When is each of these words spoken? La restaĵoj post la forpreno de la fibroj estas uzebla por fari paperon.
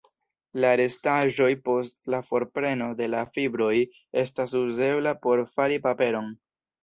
La 0.63 0.69
restaĵoj 0.79 1.49
post 1.67 2.09
la 2.13 2.21
forpreno 2.29 2.87
de 3.03 3.09
la 3.15 3.21
fibroj 3.35 3.75
estas 4.23 4.57
uzebla 4.63 5.13
por 5.27 5.47
fari 5.55 5.81
paperon. 5.85 6.33